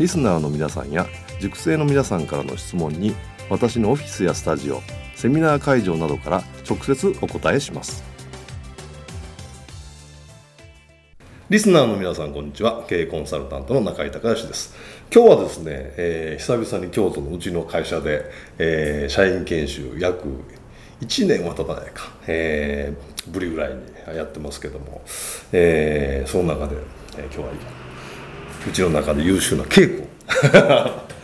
[0.00, 1.06] リスナーの皆さんや
[1.40, 3.14] 塾生の皆さんからの質問に
[3.48, 4.80] 私のオフィスやスタジオ
[5.14, 8.02] セミナー会場などから直接お答えします。
[11.48, 12.84] リスナーの皆さんこんにちは。
[12.88, 14.74] 経営コンサルタントの中井隆義です。
[15.14, 18.24] 今日はですね、えー、久々に京都のうちの会社で、
[18.58, 20.26] えー、社員研修約
[21.02, 23.82] 1年は経たないか、えー、ぶりぐらいに
[24.16, 25.02] やってますけども、
[25.52, 26.76] えー、その中で、
[27.16, 27.83] えー、今日は
[28.66, 30.08] うちの中で優秀な K 君。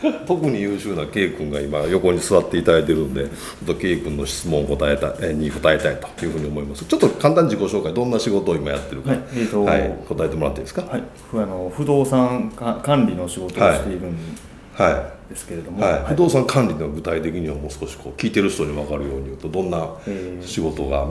[0.25, 3.29] 特に優秀な K 君が今横に座っていただいてるんでちょ
[3.65, 6.85] っと K 君の質問を答えたに答えたいというふうに思います。
[6.85, 11.03] ちょっと簡単に自己紹介どんな仕事を今やってるか、はいえーとはい、答えてもらっていいですか、はい、
[11.33, 14.17] あの不動産管理の仕事をしているん
[15.29, 16.03] ですけれども、はい。
[16.07, 19.87] 不動産管理の具体的にはもう少しこう聞いてる人に分かるように言うとどんな
[20.41, 21.07] 仕事が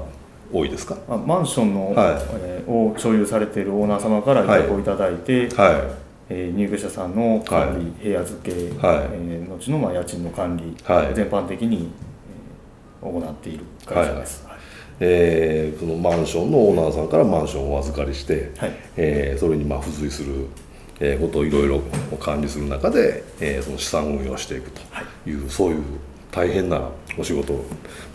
[0.52, 2.16] 多いですか、えー、マンションの、はい。
[2.40, 5.72] えー、を所有されているオーナー様から委託をいただいて、は
[6.06, 9.08] いえー、入居者さんの管理、はい、部屋付け、はい。
[9.12, 11.90] えー、後のまあ家賃の管理、はい、全般的に、
[13.02, 14.46] えー、行っている会社です。
[14.46, 14.58] はい
[15.00, 18.72] えー、そのマンションのオーナーさんからマンションをお預かりして、はい。
[18.96, 20.46] えー、それにまあ付随する、
[21.00, 21.82] えー、ことをいろいろ
[22.18, 24.80] 管理する中で、えー、その資産運用していくと
[25.26, 25.32] い。
[25.32, 25.82] う、はい、そういう
[26.30, 27.64] 大変なお仕事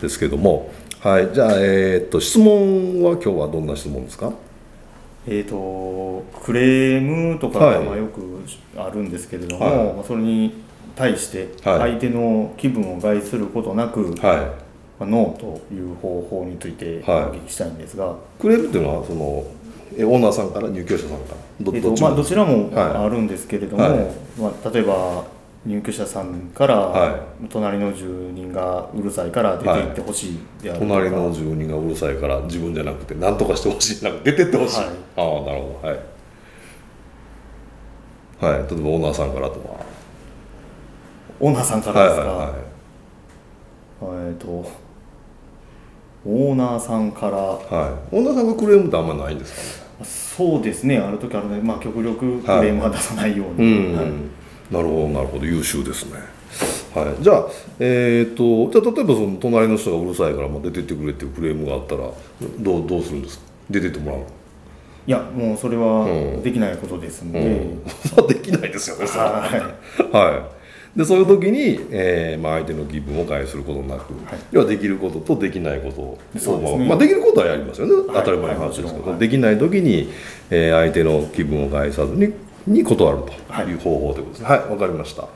[0.00, 4.32] ですけども、はい、じゃあ、えー、っと質問は今日はどんな質問ですか？
[5.28, 8.20] えーと、クレームとかがまあよく
[8.76, 10.54] あるんですけれども、はい、それに
[10.94, 14.26] 対して相手の気分を害することなく、はい、ま
[15.00, 21.36] あ、ノーという方法についてお聞きしたいんですが、はい、クレームっていうのはそのオーナーさんから入居者さんから？
[21.60, 23.82] ど,、えーとまあ、どちらもあるんですけれども、
[24.38, 25.24] まあ、例えば
[25.66, 35.88] 入居者さんから、はい、隣の住人がうるさいから出て行ってほしいであるとか、はい、隣の住人がうるさいから自分じゃなくて何とかしてほしいな出てってほしい、はい、ああなるほど。
[35.88, 35.98] はい、
[38.58, 39.84] はい、例えばオーナーさんからとは
[41.40, 44.46] オーナーさんからですか、はいはいはい、えっ、ー、と
[46.24, 47.58] オーナーさんから、は
[48.12, 50.04] い、オーナーさんがクレームってあんまりないんですかね？
[50.04, 50.98] そうですね。
[50.98, 54.30] ある時あるね、まあ、極力クレームは出さないように、はい、うん
[54.70, 56.36] なるほどなるほど優秀ですね。
[56.94, 57.46] はい、じゃあ、
[57.78, 62.10] えーと、じゃあ例えばその隣の人がうるさいから、まあ、出てってくれっていうクレームがあったら
[62.58, 63.44] どうどうするんですか？
[63.68, 64.20] 出てってもらう
[65.06, 66.06] いやもうそれは
[66.42, 69.48] できないことですので、うん、 できないですよねは。
[69.98, 70.48] い、は
[70.94, 80.10] い、でそういう時に、えーまあ、相手の気分を害することなく、はい、要はできることとできないことをそうです、ね、まあ、できることはやりますよね、当たり前の話ですけど、できない時に、
[80.50, 82.32] えー、相手の気分を害さずに
[82.66, 83.32] に断ると
[83.62, 83.74] い。
[83.74, 84.44] う方法ということです。
[84.44, 85.28] はいわ、はい、かりました。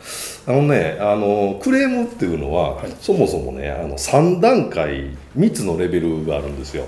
[0.46, 6.86] あのねあのクレームっていうのは、はい、そもそもねあの3段階3つのレベルがあるんですよ。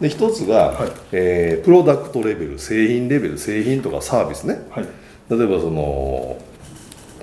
[0.00, 4.86] で1つが、はい、えー、プロダクトレベル製品レベル製品とかサービスね、はい、
[5.30, 6.36] 例えばその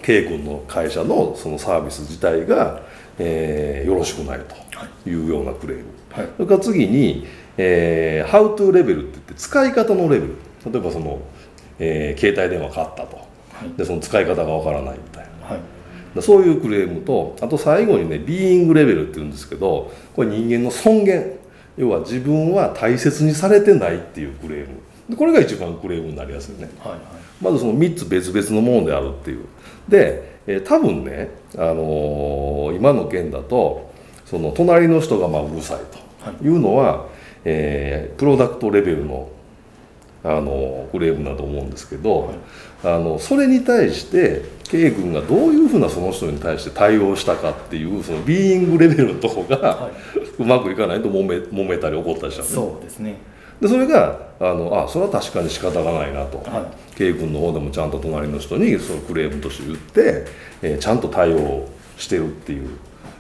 [0.02, 2.82] K 君の会社のそのサービス自体が、
[3.20, 4.56] えー、よろしくないと
[5.10, 5.14] い。
[5.14, 7.26] うようなクレーム、はい、それから次に、
[7.58, 10.36] えー、How to レベルって言って使い方のレベル。
[10.72, 11.20] 例えばその
[11.84, 21.42] えー、携帯電話買ったと、はい、でその使い方がわからないみたいな、はい、そういうクレームとあと最後にねビーイングレベルっていうんですけどこれ人間の尊厳。
[21.78, 24.68] 要は自分は大切にされてないっていうクレーム。
[25.10, 27.00] でこれが一番クレームになりやすいね、はいはい、
[27.42, 29.46] まずその3つ別々のものであるっていう。
[29.88, 33.92] で、えー、多分ね、あのー、今の件だと
[34.26, 35.80] その隣の人がまあうるさい
[36.40, 36.48] とい。
[36.50, 37.10] うのは、はい、
[37.46, 39.30] えー、プロダクトレベルの
[40.24, 42.36] あのクレームだと思うんですけど、はい、
[42.84, 49.92] あのそれに対して K 君がどういうふうなその人に対して対応したかっていうそのビーイングレベルのとこが、はい、
[50.38, 53.18] うまくいかないと揉め揉めたり怒ったりした、ね、そうですね。
[53.60, 60.26] でそれがあのあそれは確かに仕方がないなと、はい、K 君の方でもちゃんと隣の人にそのクレームとして言って、
[60.62, 62.70] えー、ちゃんと対応してるっていう、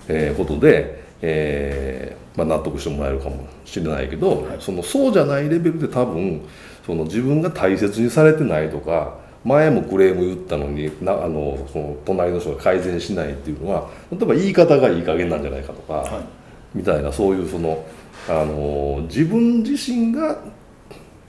[0.07, 6.42] えー、ことで、えーまあ、納得してもらえるかもしれないけど、はい、そのそうじゃないレベルで多分
[6.86, 17.83] その自分が大切にされてないとか前もクレーム言ったのになあのその隣の人が改善しないっていうのは例えば言い方がいい加減なんじゃないかとか、はい、みたいなそういうその
[18.30, 20.38] あの自分自身が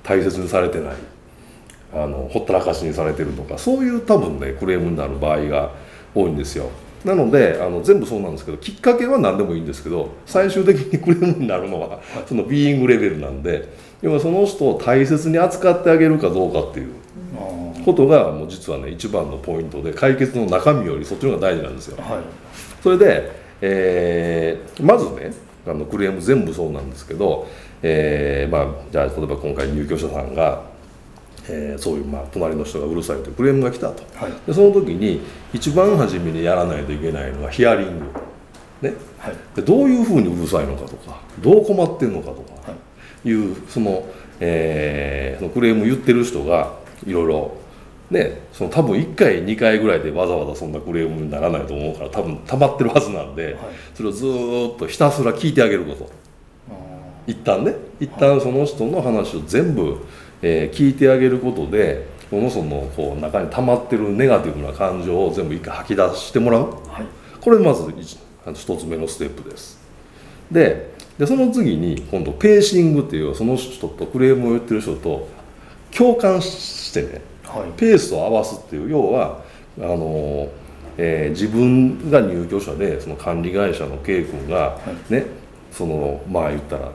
[0.02, 0.94] 大切にされてない
[1.94, 5.70] あのほったらかしにされてるとかそういう多分ねクレームになる場合が
[6.14, 6.70] 多いんですよ。
[7.04, 13.68] なのであの全部そうなんですけどきっかけは何でもいいんですけど最終的にクレームになるのはそのビーイングレベルなんで
[14.02, 16.92] 要はその人を大切に扱ってあげるかどうかっていう
[17.84, 21.96] ことがもう実はね一番のポイントで解決の中身よりそっちの方が大事なんですよ。
[22.02, 22.22] はい、
[22.82, 25.32] それで、えー、まずね
[25.66, 27.46] あのクレーム全部そうなんですけど、
[27.82, 30.64] えーまあ、じゃあ例えば今回入居者さんが、
[31.48, 35.20] えー、そういう、まあ、隣の人がうるさいというクレームが来たと、はい、でその時に
[35.52, 38.06] 一番初めにやらないといけないのはヒアリング、
[38.82, 38.94] ね。
[39.18, 42.74] はい、でどういうふうにうるさいのかとかどう困ってるのかとかい
[43.30, 44.04] う、その,、
[44.40, 46.74] えー、そのクレーム言ってる人が
[47.06, 47.62] いろいろ
[48.10, 53.56] ね、その多分1回2回ぐらいでわざわざそんなクレームにならないと思うから多分溜まってるはずなんで、はい、
[53.94, 56.10] それをずっとひたすら聞いてあげること。
[57.26, 57.74] 一旦ね。
[58.00, 60.04] 一旦その人の話を全部、
[60.42, 67.06] えー、聞いてあげることでこのそのこう中に溜まってるネガティブな感情を全部一回吐き出してもらう、はい、
[67.40, 67.90] これまず
[68.54, 69.80] 一つ目のステップです。
[70.50, 70.91] で
[71.22, 75.28] でその次に今度ペーシングっていうその人とクレームを言ってる人と
[75.96, 77.20] 共感してね。
[77.76, 79.40] ペースを合わすっていう要は
[79.78, 80.48] あの、
[80.98, 84.80] えー、自分が入居者でその管理会社の K 君が
[85.10, 85.26] ね、はい、
[85.70, 86.90] そのまあ言ったら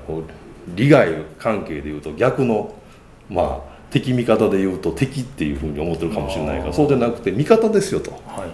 [0.76, 2.76] 利害関係でいうと逆の
[3.30, 8.46] まあ敵味方でいうと敵っていうふうに思ってるかもしれないからそうじゃなくて味方ですよと、は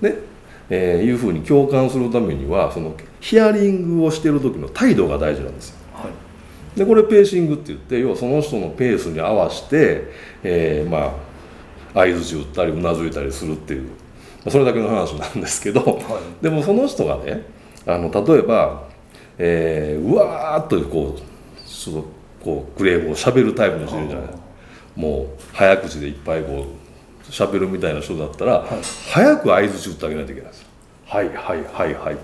[0.00, 0.04] い。
[0.04, 0.27] ね
[0.70, 5.76] えー、いうふうに共感するためにはそのヒアリングをしてる時の態度が大事なんですよ。
[5.94, 6.08] は
[6.76, 10.04] い、でこれペーシングって言って要はその人のペースに合わせて、
[10.42, 11.12] えー、まあ
[11.94, 13.88] 相づち打ったりうなずいたりするっていう
[14.48, 17.42] それだけの話なんですけど、はい、でもその人がね
[17.86, 18.88] あの例えば、
[19.38, 22.04] えー、うわーっとこうその
[22.42, 24.30] こうクレームをしゃべるタイプの人いるじゃない。
[24.94, 26.87] もう早口でいっぱいこう
[27.30, 28.68] しゃべるみたいな人だったら、はい、
[29.10, 30.66] 早く相づち打ってあげないといけないです
[31.06, 32.16] はいはいはいはい。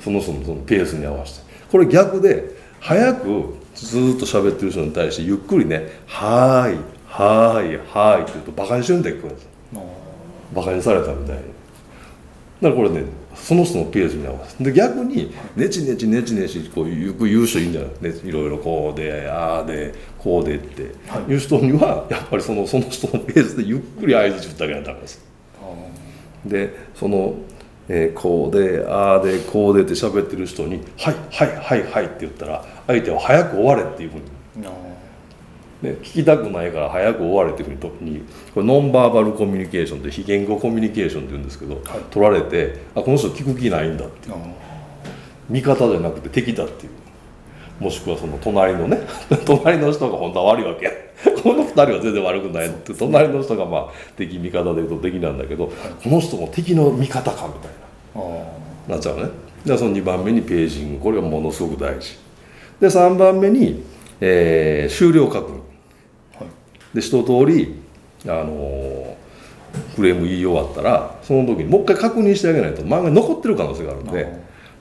[0.00, 1.46] その人のそのペースに合わせて。
[1.70, 6.78] これ逆で早くずっと喋ってる人に対してゆっくりね「はい
[7.10, 9.16] はいはいって言うとバカにしてるんだよ。
[10.54, 11.42] バカにされたみたいに
[12.66, 20.82] だからこれねその人のページに合わせで逆にネチネチネチネチこうよく言う人いいんじゃない、ね、いろいろこうでああでこうでって。
[21.28, 21.34] い。
[21.34, 25.24] う人にはやっぱりそのその人のペースでゆっくり合図打ってあげないとダメです
[26.44, 27.36] でその、
[27.88, 34.62] えー、こうでああでこうでって喋ってる人に「はいはいはいはい」って言ったら相手は早く終われっていうふうに。
[34.62, 34.68] ね、
[35.94, 38.22] 聞きたくないから早く終われっていうふうに
[38.54, 44.28] これノンバーバルコミュニケーションで非言語コミュニケーションって言うんですけど、はい、取られてあこの人聞く気ないんだって。
[44.28, 44.34] いう
[45.48, 46.92] 味方じゃなくて敵だっていう。
[47.78, 49.00] もしくはその隣のね
[49.44, 50.88] 隣の人が本当は悪いわけ
[51.42, 52.94] この2人は全然悪くないって。
[52.94, 53.86] 隣の人がまあ
[54.16, 55.72] 敵味方でいうと敵なんだけど、はい、
[56.02, 57.70] この人も敵の味方かみたい
[58.88, 58.94] な。
[58.94, 59.28] なっちゃうね。
[59.64, 61.00] でその2番目にページング。
[61.00, 62.16] これがものすごく大事。
[62.80, 63.82] で3番目に、
[64.20, 65.65] えー、終了確認
[66.96, 67.74] で一通り
[68.24, 69.16] あの
[69.94, 74.26] クレーム言い終わったらその時にもう一回確認してあげないと漫画に残ってる可能性があるんで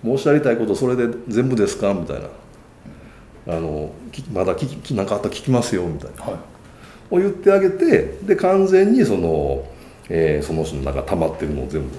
[0.03, 1.93] 申し上げたいことそれで全部ですか？
[1.93, 2.27] みたいな。
[3.47, 3.91] あの
[4.33, 6.35] まだ何かあったら聞きますよみたいな、はい、
[7.11, 9.67] を言ってあげてで完全にその、
[10.09, 11.89] えー、その人の中溜まってるのを全部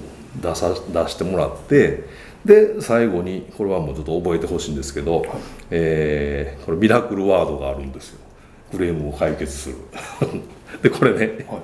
[0.43, 2.05] 出さ出してもらって
[2.45, 5.29] で最後にこれはもうちょっと覚えてほしいんですけど、はい、
[5.71, 8.26] えー、これミラクルワードがあるんですよ。
[8.71, 9.77] クレームを解決する。
[10.83, 11.19] でこれね、
[11.49, 11.61] はい、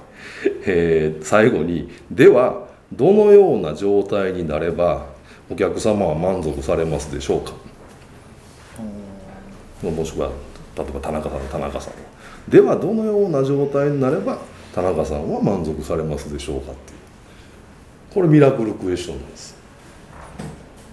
[0.67, 5.07] えー、最後に「ではどのような状態になれば
[5.51, 7.53] お客様は満足されますでしょうか?」
[9.83, 10.31] もしくは
[10.77, 11.95] 例えば田中さんの田中さん。
[12.51, 14.39] ではどのような状態になれば
[14.75, 16.99] 田中さんは満足されますでしょうかっていう。
[18.15, 19.57] これミラクルクエスチョンです。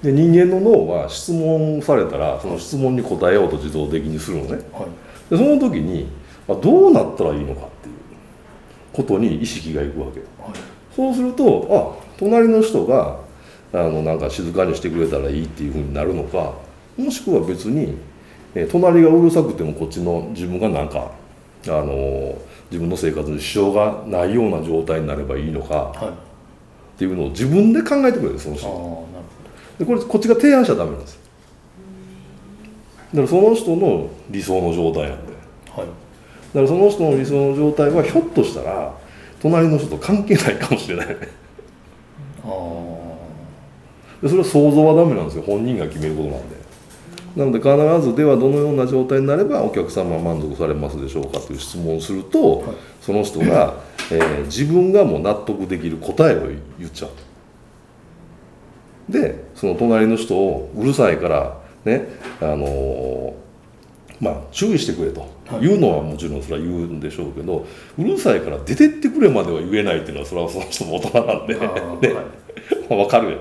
[0.03, 4.61] で人間の脳は質問されたらその質問に答えようと自動的にするのね、はい
[5.29, 6.07] でその時に
[6.47, 7.95] どうなったらいいのかっていう
[8.93, 10.29] ことに意識がいくわけ、はい、
[10.95, 13.19] そうするとあ隣の人が
[13.71, 16.53] あのなんか静かにしてくれたらいいっていうふうになるのか
[16.97, 17.95] もしくは別に、
[18.55, 21.11] えー、隣がうるさくてもこっちの自分がなんか
[21.65, 22.35] あのー、
[22.71, 26.11] 自分の生活に支障がないような状態になればいいのか、はい、っ
[26.97, 29.07] ていうのを自分で考えてくれるその人。
[29.77, 31.18] でこれこっちが提案しちゃダメなんです
[33.13, 35.33] だからその人の理想の状態なんで、
[35.71, 35.91] はい、だか
[36.61, 38.93] らその人の理想の状態はひょっとしたら
[39.41, 41.07] 隣の人と関係ないかもしれない。
[41.07, 41.15] ね
[44.21, 45.43] でそれは想像はダメなんですよ。
[45.43, 46.59] 本人が決めることなんで。
[47.35, 53.75] なので必ずではどのような状態になればお客様は満足されますでしょうかという質問をすると、はい、その人が、
[54.11, 56.47] えー、自分がもう納得できる答えを
[56.79, 57.11] 言っちゃう
[59.11, 62.07] でその隣の人をうるさいからね
[62.41, 63.33] あのー、
[64.19, 65.27] まあ注意してくれと、
[65.61, 67.65] 言うのはもちろんそれは言うんでしょうけど
[67.97, 73.37] うるさいから出てってくれまでは言えないっていうのはそれはその人も大人なんで、ね、はい、 分かるよ。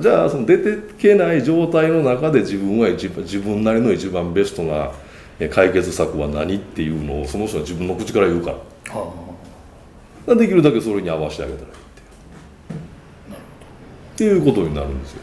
[0.00, 4.92] じゃあその出てけない状態の中で自分は一番自分なりの一番ベストな
[5.50, 8.56] 解決策は何っていうのをその人は自分の口から言うから、
[8.94, 9.12] は
[10.28, 11.74] あ、できるだけそれに合わせてあげたらいい
[14.12, 15.22] っていうことになるんですよ。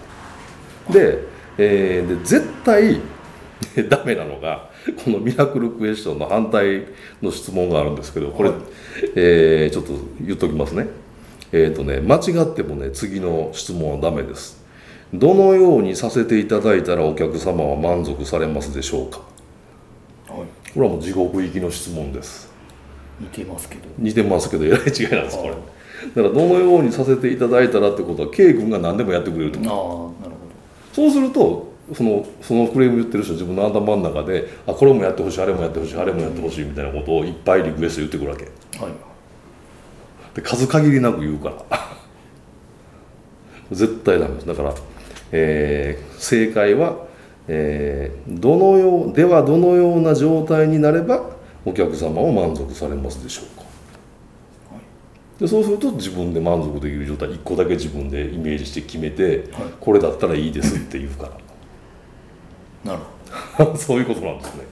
[0.91, 1.19] で,、
[1.61, 3.01] えー、で絶対
[3.89, 4.69] ダメなのが
[5.03, 6.85] このミラクルクエスチョンの反対
[7.21, 8.59] の質問があるんですけどこれ、はい、
[9.15, 10.87] えー、ちょっと言っときますね。
[11.51, 14.63] えっ、ー、とね間違ってもね次の質問はダメです。
[15.13, 19.21] どのようにさせていただいたらお客様は満足されますでしょうか、
[20.31, 22.49] はい、これはもう地獄行きの質問です。
[23.19, 23.81] 似てますけど。
[23.97, 25.49] 似てますけどえらい違いなんですこれ。
[25.49, 25.61] だか
[26.15, 30.38] らどのようにさせていただいたらってことは K 君が何でもやってくれると思うあなるほど
[30.93, 41.89] そうするとそのそのクレーム言ってる人自分の頭の中であこれもやってほしいあれもやってほしいあれもやってほしいみたいなことをいっぱいリクエスト言ってくるわけ、はい、で数限りなく言うから。
[43.71, 44.47] 絶対ダメです。
[44.47, 44.73] だから、
[45.31, 47.05] えー、正解は、
[47.47, 51.23] えー、どのようではどのような状態になれば
[51.65, 53.68] お客様を満足されますでしょうか
[55.39, 61.29] でそうすると自分で満足できる状態1個だけ自分でイメージして決めて、はい、これだったらいいですって言うか
[62.83, 62.91] ら。
[62.91, 63.03] なる
[63.55, 63.75] ほど。
[63.77, 64.63] そういうことなんですね。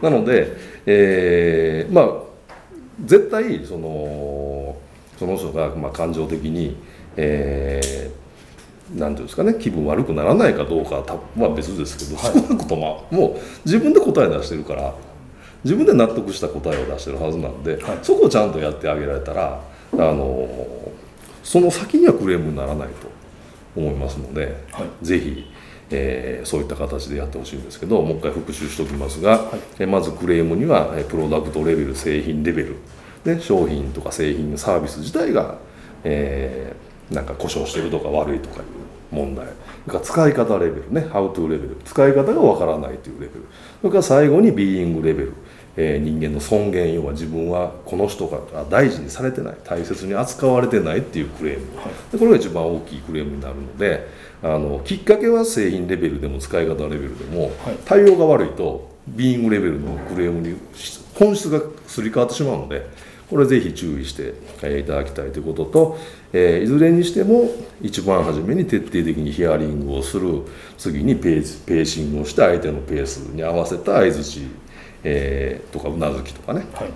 [0.00, 2.32] なので、えー、まあ
[3.04, 4.76] 絶対その
[5.18, 6.76] その人がまあ感情的に、
[7.16, 14.94] えー、なんていうんですかね気分悪くならないかどうかはまあ別ですけど、はい、少なくとももう自分で答え出してるから
[15.64, 19.60] 自分で納得した答えを出してるはずなんで、はい、そこをちゃんとやってあげられたら
[19.94, 20.48] あの
[21.42, 23.10] その先にはクレームにならないと
[23.76, 25.50] 思いますので、はい、ぜひ、
[25.90, 32.76] えー、そういった形でやってほしいんですけどもう一回復習しておきますが、はい、まずクレームにはプロダクトレベル製品レベル
[33.24, 35.58] で商品とか製品サービス自体が、
[36.04, 38.64] えー、なんか故障してるとか悪いとかいう
[39.14, 39.46] 問題
[39.84, 43.46] それから使い方レベルね How to レベル使い方がわからないというレベル
[43.80, 45.34] それから最後にビーイングレベル
[45.76, 54.06] えー、人間の尊厳要は自分はこの人が大事にされてない大切に扱われてないっていうクレーム、はい、でこれが一番大きいクレームになるので
[54.42, 60.56] あのきっかけは製品レベルでも使い方レベルでも、はい、対応が悪いとビーイングレベルのクレームに
[61.14, 62.86] 本質がすり替わってしまうので
[63.30, 64.34] これぜひ注意して
[64.78, 65.98] いただきたいということと、
[66.34, 67.48] えー、いずれにしても
[67.80, 70.42] 一番初めに徹底的にヒアリングをする。
[70.76, 74.48] 次にペーペーシングをして相手のペースに合わせた相づち
[75.04, 76.90] えー、とかうなずきとかね、はい、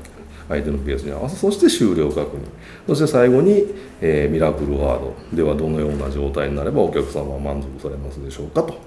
[0.48, 2.40] 相手のペースに合わせそして終了確認
[2.86, 3.64] そして最後に、
[4.00, 8.78] えー、ミラクルワードではどのような状態になればお客様は満足されますでしょうかと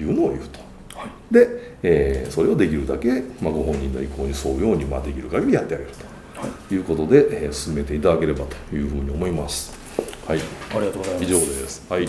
[0.00, 0.60] いうのを言うと。
[0.98, 5.90] はい、で、えー、それをできるだけ、まあ、ご本人の意向に沿うように、まあ、できる限りやってあげる
[6.68, 9.72] ということで、えー、進めていただければというふうに思います。
[10.26, 11.24] はい、ありがとうございます。
[11.24, 11.86] 以上です。
[11.88, 12.08] はい。